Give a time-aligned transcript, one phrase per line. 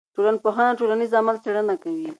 [0.15, 2.07] ټولنپوهنه د ټولنیز عمل څېړنه کوي.